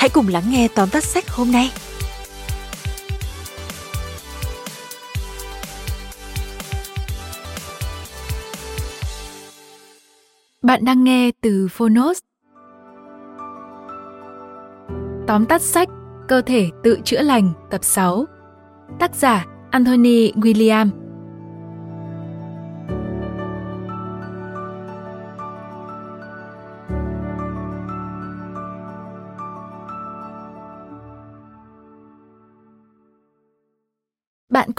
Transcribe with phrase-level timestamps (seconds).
[0.00, 1.70] hãy cùng lắng nghe tóm tắt sách hôm nay.
[10.62, 12.18] Bạn đang nghe từ Phonos.
[15.26, 15.88] Tóm tắt sách,
[16.28, 18.24] Cơ thể tự chữa lành, tập 6
[18.98, 20.90] Tác giả, Anthony William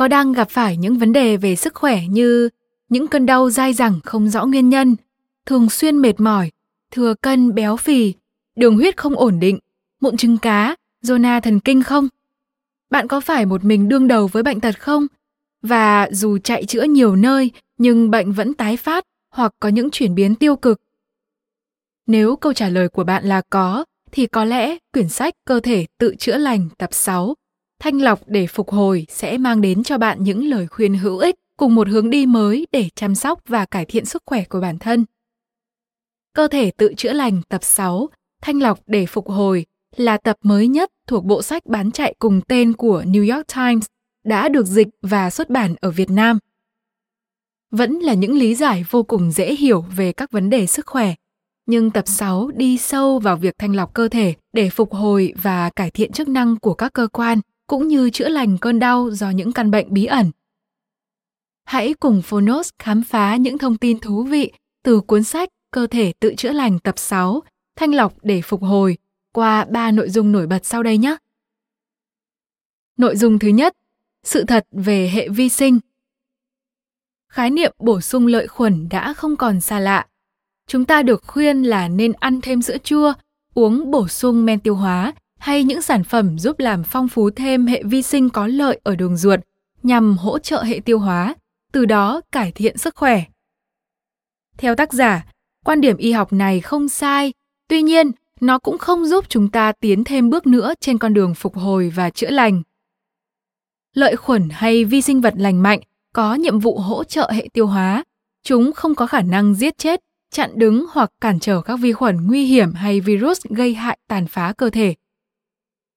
[0.02, 2.50] có đang gặp phải những vấn đề về sức khỏe như
[2.90, 4.96] những cơn đau dai dẳng không rõ nguyên nhân,
[5.46, 6.52] thường xuyên mệt mỏi,
[6.92, 8.14] thừa cân béo phì,
[8.56, 9.60] đường huyết không ổn định,
[10.00, 12.08] mụn trứng cá, zona thần kinh không?
[12.90, 15.08] Bạn có phải một mình đương đầu với bệnh tật không?
[15.62, 20.16] Và dù chạy chữa nhiều nơi nhưng bệnh vẫn tái phát hoặc có những chuyển
[20.16, 20.82] biến tiêu cực.
[22.08, 25.86] Nếu câu trả lời của bạn là có, thì có lẽ quyển sách Cơ thể
[25.98, 27.36] tự chữa lành tập 6
[27.84, 31.36] Thanh lọc để phục hồi sẽ mang đến cho bạn những lời khuyên hữu ích
[31.58, 34.80] cùng một hướng đi mới để chăm sóc và cải thiện sức khỏe của bản
[34.80, 35.06] thân.
[36.34, 38.10] Cơ thể tự chữa lành tập 6,
[38.42, 39.66] Thanh lọc để phục hồi
[39.96, 43.86] là tập mới nhất thuộc bộ sách bán chạy cùng tên của New York Times
[44.24, 46.40] đã được dịch và xuất bản ở Việt Nam.
[47.72, 51.14] Vẫn là những lý giải vô cùng dễ hiểu về các vấn đề sức khỏe,
[51.66, 55.70] nhưng tập 6 đi sâu vào việc thanh lọc cơ thể để phục hồi và
[55.70, 57.42] cải thiện chức năng của các cơ quan
[57.72, 60.32] cũng như chữa lành cơn đau do những căn bệnh bí ẩn.
[61.64, 64.52] Hãy cùng Phonos khám phá những thông tin thú vị
[64.84, 67.44] từ cuốn sách Cơ thể tự chữa lành tập 6,
[67.76, 68.98] Thanh lọc để phục hồi
[69.34, 71.16] qua ba nội dung nổi bật sau đây nhé.
[72.98, 73.76] Nội dung thứ nhất,
[74.24, 75.80] sự thật về hệ vi sinh.
[77.30, 80.08] Khái niệm bổ sung lợi khuẩn đã không còn xa lạ.
[80.68, 83.14] Chúng ta được khuyên là nên ăn thêm sữa chua,
[83.54, 87.68] uống bổ sung men tiêu hóa hay những sản phẩm giúp làm phong phú thêm
[87.68, 89.40] hệ vi sinh có lợi ở đường ruột
[89.84, 91.36] nhằm hỗ trợ hệ tiêu hóa,
[91.72, 93.24] từ đó cải thiện sức khỏe.
[94.58, 95.26] Theo tác giả,
[95.66, 97.34] quan điểm y học này không sai,
[97.68, 101.36] tuy nhiên nó cũng không giúp chúng ta tiến thêm bước nữa trên con đường
[101.36, 102.62] phục hồi và chữa lành.
[103.94, 105.80] Lợi khuẩn hay vi sinh vật lành mạnh
[106.14, 108.04] có nhiệm vụ hỗ trợ hệ tiêu hóa.
[108.44, 112.28] Chúng không có khả năng giết chết, chặn đứng hoặc cản trở các vi khuẩn
[112.28, 114.96] nguy hiểm hay virus gây hại tàn phá cơ thể.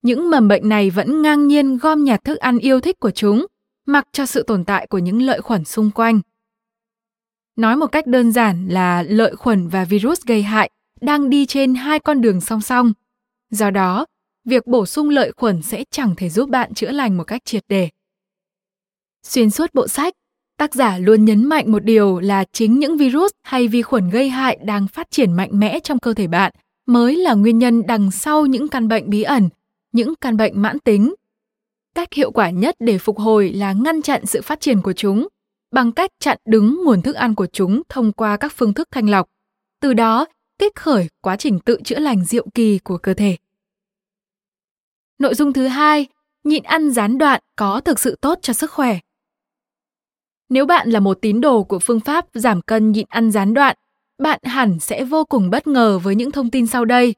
[0.05, 3.47] Những mầm bệnh này vẫn ngang nhiên gom nhặt thức ăn yêu thích của chúng,
[3.87, 6.21] mặc cho sự tồn tại của những lợi khuẩn xung quanh.
[7.57, 10.71] Nói một cách đơn giản là lợi khuẩn và virus gây hại
[11.01, 12.93] đang đi trên hai con đường song song.
[13.51, 14.07] Do đó,
[14.45, 17.65] việc bổ sung lợi khuẩn sẽ chẳng thể giúp bạn chữa lành một cách triệt
[17.69, 17.89] để.
[19.23, 20.15] Xuyên suốt bộ sách,
[20.59, 24.29] tác giả luôn nhấn mạnh một điều là chính những virus hay vi khuẩn gây
[24.29, 26.53] hại đang phát triển mạnh mẽ trong cơ thể bạn
[26.87, 29.49] mới là nguyên nhân đằng sau những căn bệnh bí ẩn,
[29.95, 31.15] những căn bệnh mãn tính.
[31.95, 35.29] Cách hiệu quả nhất để phục hồi là ngăn chặn sự phát triển của chúng
[35.71, 39.11] bằng cách chặn đứng nguồn thức ăn của chúng thông qua các phương thức thanh
[39.11, 39.29] lọc.
[39.81, 40.27] Từ đó,
[40.59, 43.37] kích khởi quá trình tự chữa lành diệu kỳ của cơ thể.
[45.19, 46.07] Nội dung thứ hai,
[46.45, 48.99] nhịn ăn gián đoạn có thực sự tốt cho sức khỏe.
[50.49, 53.77] Nếu bạn là một tín đồ của phương pháp giảm cân nhịn ăn gián đoạn,
[54.19, 57.15] bạn hẳn sẽ vô cùng bất ngờ với những thông tin sau đây.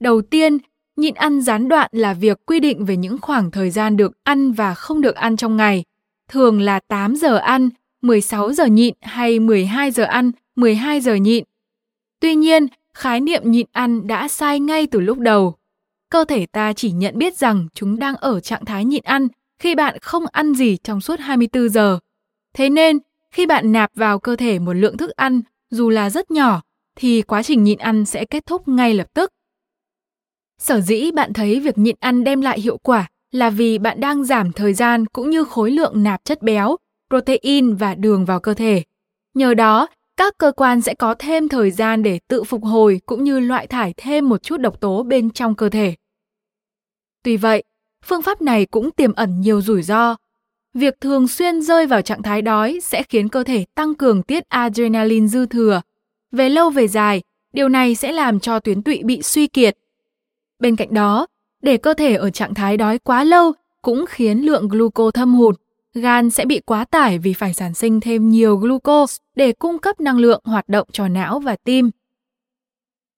[0.00, 0.58] Đầu tiên,
[0.98, 4.52] nhịn ăn gián đoạn là việc quy định về những khoảng thời gian được ăn
[4.52, 5.84] và không được ăn trong ngày,
[6.28, 7.68] thường là 8 giờ ăn,
[8.02, 11.44] 16 giờ nhịn hay 12 giờ ăn, 12 giờ nhịn.
[12.20, 15.54] Tuy nhiên, khái niệm nhịn ăn đã sai ngay từ lúc đầu.
[16.10, 19.28] Cơ thể ta chỉ nhận biết rằng chúng đang ở trạng thái nhịn ăn
[19.58, 21.98] khi bạn không ăn gì trong suốt 24 giờ.
[22.54, 22.98] Thế nên,
[23.30, 25.40] khi bạn nạp vào cơ thể một lượng thức ăn
[25.70, 26.62] dù là rất nhỏ
[26.96, 29.32] thì quá trình nhịn ăn sẽ kết thúc ngay lập tức.
[30.58, 34.24] Sở dĩ bạn thấy việc nhịn ăn đem lại hiệu quả là vì bạn đang
[34.24, 36.76] giảm thời gian cũng như khối lượng nạp chất béo,
[37.10, 38.82] protein và đường vào cơ thể.
[39.34, 43.24] Nhờ đó, các cơ quan sẽ có thêm thời gian để tự phục hồi cũng
[43.24, 45.94] như loại thải thêm một chút độc tố bên trong cơ thể.
[47.22, 47.62] Tuy vậy,
[48.04, 50.16] phương pháp này cũng tiềm ẩn nhiều rủi ro.
[50.74, 54.48] Việc thường xuyên rơi vào trạng thái đói sẽ khiến cơ thể tăng cường tiết
[54.48, 55.80] adrenaline dư thừa.
[56.32, 57.22] Về lâu về dài,
[57.52, 59.76] điều này sẽ làm cho tuyến tụy bị suy kiệt.
[60.58, 61.26] Bên cạnh đó,
[61.62, 63.52] để cơ thể ở trạng thái đói quá lâu
[63.82, 65.60] cũng khiến lượng gluco thâm hụt.
[65.94, 70.00] Gan sẽ bị quá tải vì phải sản sinh thêm nhiều glucose để cung cấp
[70.00, 71.90] năng lượng hoạt động cho não và tim.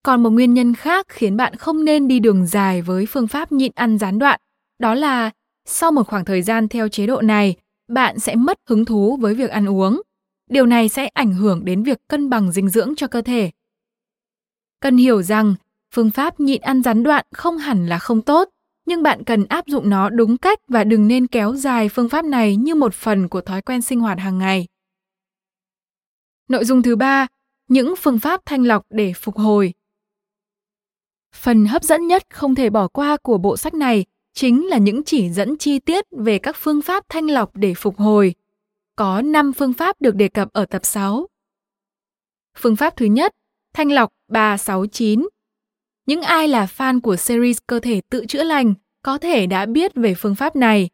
[0.03, 3.53] Còn một nguyên nhân khác khiến bạn không nên đi đường dài với phương pháp
[3.53, 4.41] nhịn ăn gián đoạn,
[4.79, 5.31] đó là
[5.67, 7.57] sau một khoảng thời gian theo chế độ này,
[7.89, 10.03] bạn sẽ mất hứng thú với việc ăn uống.
[10.51, 13.51] Điều này sẽ ảnh hưởng đến việc cân bằng dinh dưỡng cho cơ thể.
[14.81, 15.55] Cần hiểu rằng,
[15.95, 18.49] phương pháp nhịn ăn gián đoạn không hẳn là không tốt,
[18.87, 22.25] nhưng bạn cần áp dụng nó đúng cách và đừng nên kéo dài phương pháp
[22.25, 24.67] này như một phần của thói quen sinh hoạt hàng ngày.
[26.49, 27.27] Nội dung thứ ba,
[27.69, 29.73] những phương pháp thanh lọc để phục hồi.
[31.35, 34.05] Phần hấp dẫn nhất không thể bỏ qua của bộ sách này
[34.35, 37.97] chính là những chỉ dẫn chi tiết về các phương pháp thanh lọc để phục
[37.97, 38.35] hồi.
[38.97, 41.27] Có 5 phương pháp được đề cập ở tập 6.
[42.59, 43.33] Phương pháp thứ nhất,
[43.75, 45.29] thanh lọc 369.
[46.11, 49.95] Những ai là fan của series cơ thể tự chữa lành có thể đã biết
[49.95, 50.89] về phương pháp này.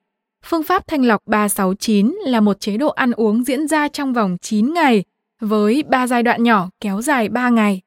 [0.44, 4.36] Phương pháp thanh lọc 369 là một chế độ ăn uống diễn ra trong vòng
[4.42, 5.04] 9 ngày
[5.40, 7.80] với 3 giai đoạn nhỏ kéo dài 3 ngày.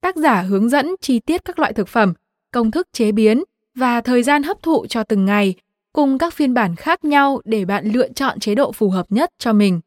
[0.00, 2.12] Tác giả hướng dẫn chi tiết các loại thực phẩm,
[2.52, 3.44] công thức chế biến
[3.74, 5.54] và thời gian hấp thụ cho từng ngày,
[5.92, 9.30] cùng các phiên bản khác nhau để bạn lựa chọn chế độ phù hợp nhất
[9.38, 9.80] cho mình.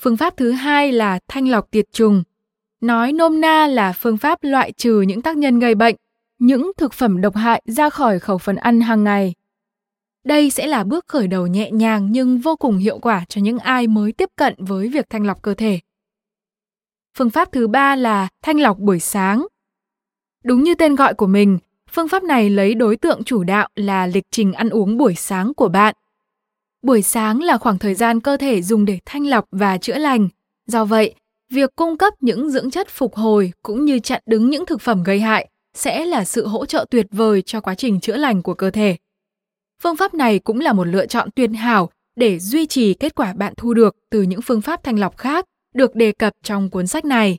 [0.00, 2.22] Phương pháp thứ hai là thanh lọc tiệt trùng.
[2.84, 5.96] Nói nôm na là phương pháp loại trừ những tác nhân gây bệnh,
[6.38, 9.34] những thực phẩm độc hại ra khỏi khẩu phần ăn hàng ngày.
[10.24, 13.58] Đây sẽ là bước khởi đầu nhẹ nhàng nhưng vô cùng hiệu quả cho những
[13.58, 15.80] ai mới tiếp cận với việc thanh lọc cơ thể.
[17.18, 19.46] Phương pháp thứ ba là thanh lọc buổi sáng.
[20.44, 21.58] Đúng như tên gọi của mình,
[21.90, 25.54] phương pháp này lấy đối tượng chủ đạo là lịch trình ăn uống buổi sáng
[25.54, 25.94] của bạn.
[26.82, 30.28] Buổi sáng là khoảng thời gian cơ thể dùng để thanh lọc và chữa lành.
[30.66, 31.14] Do vậy,
[31.50, 35.02] việc cung cấp những dưỡng chất phục hồi cũng như chặn đứng những thực phẩm
[35.02, 38.54] gây hại sẽ là sự hỗ trợ tuyệt vời cho quá trình chữa lành của
[38.54, 38.96] cơ thể.
[39.82, 43.32] Phương pháp này cũng là một lựa chọn tuyệt hảo để duy trì kết quả
[43.32, 45.44] bạn thu được từ những phương pháp thanh lọc khác
[45.74, 47.38] được đề cập trong cuốn sách này.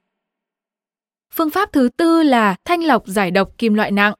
[1.34, 4.13] Phương pháp thứ tư là thanh lọc giải độc kim loại nặng.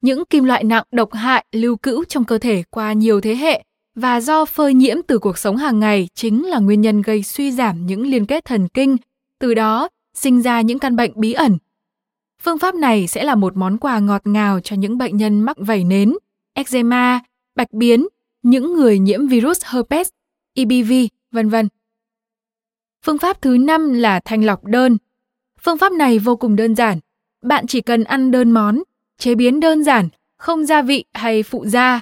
[0.00, 3.64] Những kim loại nặng độc hại lưu cữu trong cơ thể qua nhiều thế hệ
[3.94, 7.52] và do phơi nhiễm từ cuộc sống hàng ngày chính là nguyên nhân gây suy
[7.52, 8.96] giảm những liên kết thần kinh,
[9.40, 11.58] từ đó sinh ra những căn bệnh bí ẩn.
[12.42, 15.56] Phương pháp này sẽ là một món quà ngọt ngào cho những bệnh nhân mắc
[15.60, 16.14] vẩy nến,
[16.54, 17.20] eczema,
[17.56, 18.06] bạch biến,
[18.42, 20.08] những người nhiễm virus herpes,
[20.54, 20.92] EBV,
[21.30, 21.68] vân vân.
[23.04, 24.96] Phương pháp thứ năm là thanh lọc đơn.
[25.60, 26.98] Phương pháp này vô cùng đơn giản.
[27.42, 28.82] Bạn chỉ cần ăn đơn món,
[29.18, 30.08] chế biến đơn giản,
[30.38, 32.00] không gia vị hay phụ gia.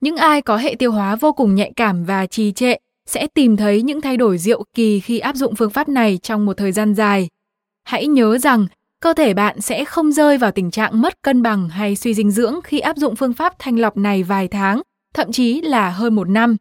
[0.00, 2.74] Những ai có hệ tiêu hóa vô cùng nhạy cảm và trì trệ
[3.06, 6.46] sẽ tìm thấy những thay đổi diệu kỳ khi áp dụng phương pháp này trong
[6.46, 7.28] một thời gian dài.
[7.84, 8.66] Hãy nhớ rằng
[9.00, 12.30] cơ thể bạn sẽ không rơi vào tình trạng mất cân bằng hay suy dinh
[12.30, 14.82] dưỡng khi áp dụng phương pháp thanh lọc này vài tháng,
[15.14, 16.56] thậm chí là hơn một năm.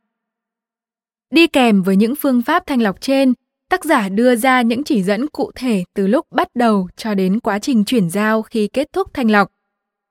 [1.32, 3.34] Đi kèm với những phương pháp thanh lọc trên
[3.70, 7.40] tác giả đưa ra những chỉ dẫn cụ thể từ lúc bắt đầu cho đến
[7.40, 9.52] quá trình chuyển giao khi kết thúc thanh lọc.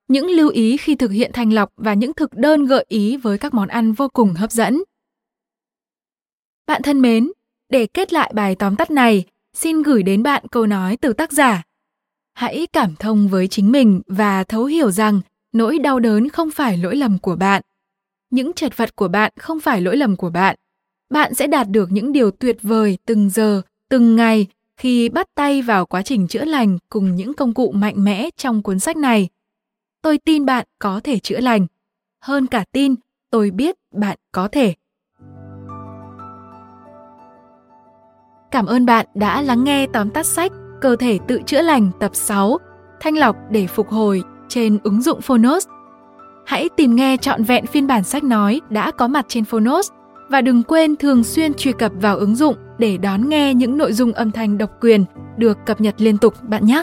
[0.09, 3.39] Những lưu ý khi thực hiện thanh lọc và những thực đơn gợi ý với
[3.39, 4.83] các món ăn vô cùng hấp dẫn.
[6.67, 7.33] Bạn thân mến,
[7.69, 11.33] để kết lại bài tóm tắt này, xin gửi đến bạn câu nói từ tác
[11.33, 11.63] giả.
[12.35, 15.21] Hãy cảm thông với chính mình và thấu hiểu rằng
[15.53, 17.63] nỗi đau đớn không phải lỗi lầm của bạn.
[18.31, 20.57] Những chật vật của bạn không phải lỗi lầm của bạn
[21.11, 24.47] bạn sẽ đạt được những điều tuyệt vời từng giờ, từng ngày
[24.77, 28.63] khi bắt tay vào quá trình chữa lành cùng những công cụ mạnh mẽ trong
[28.63, 29.29] cuốn sách này.
[30.07, 31.67] Tôi tin bạn có thể chữa lành.
[32.23, 32.95] Hơn cả tin,
[33.31, 34.75] tôi biết bạn có thể.
[38.51, 42.11] Cảm ơn bạn đã lắng nghe tóm tắt sách Cơ thể tự chữa lành tập
[42.15, 42.59] 6
[43.01, 45.67] Thanh lọc để phục hồi trên ứng dụng Phonos.
[46.47, 49.91] Hãy tìm nghe trọn vẹn phiên bản sách nói đã có mặt trên Phonos
[50.29, 53.93] và đừng quên thường xuyên truy cập vào ứng dụng để đón nghe những nội
[53.93, 55.05] dung âm thanh độc quyền
[55.37, 56.83] được cập nhật liên tục bạn nhé.